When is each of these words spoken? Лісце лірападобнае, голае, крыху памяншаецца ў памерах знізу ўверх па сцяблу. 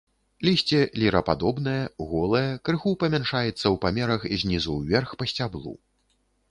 Лісце 0.47 0.79
лірападобнае, 1.03 1.83
голае, 2.13 2.43
крыху 2.71 2.97
памяншаецца 3.05 3.53
ў 3.53 3.75
памерах 3.85 4.21
знізу 4.45 4.71
ўверх 4.81 5.09
па 5.23 5.31
сцяблу. 5.33 5.81